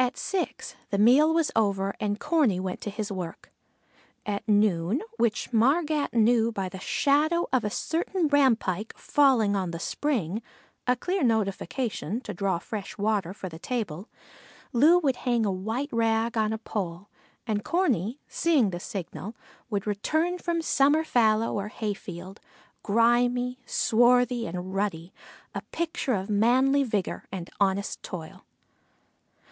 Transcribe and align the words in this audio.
At 0.00 0.16
six 0.18 0.74
the 0.90 0.98
meal 0.98 1.32
was 1.32 1.52
over 1.54 1.94
and 2.00 2.18
Corney 2.18 2.58
went 2.58 2.80
to 2.80 2.90
his 2.90 3.12
work. 3.12 3.52
At 4.26 4.48
noon, 4.48 5.00
which 5.16 5.52
Margat 5.52 6.12
knew 6.12 6.50
by 6.50 6.68
the 6.68 6.80
shadow 6.80 7.46
of 7.52 7.62
a 7.62 7.70
certain 7.70 8.26
rampike 8.28 8.92
falling 8.98 9.54
on 9.54 9.70
the 9.70 9.78
spring, 9.78 10.42
a 10.88 10.96
clear 10.96 11.22
notification 11.22 12.20
to 12.22 12.34
draw 12.34 12.58
fresh 12.58 12.98
water 12.98 13.32
for 13.32 13.48
the 13.48 13.60
table, 13.60 14.08
Loo 14.72 14.98
would 14.98 15.14
hang 15.14 15.46
a 15.46 15.52
white 15.52 15.92
rag 15.92 16.36
on 16.36 16.52
a 16.52 16.58
pole, 16.58 17.08
and 17.46 17.64
Corney, 17.64 18.18
seeing 18.26 18.70
the 18.70 18.80
signal, 18.80 19.36
would 19.70 19.86
return 19.86 20.36
from 20.38 20.62
summer 20.62 21.04
fallow 21.04 21.54
or 21.56 21.68
hayfield, 21.68 22.40
grimy, 22.82 23.60
swarthy, 23.66 24.48
and 24.48 24.74
ruddy, 24.74 25.12
a 25.54 25.62
picture 25.70 26.14
of 26.14 26.28
manly 26.28 26.82
vigor 26.82 27.22
and 27.30 27.50
honest 27.60 28.02
toil. 28.02 28.44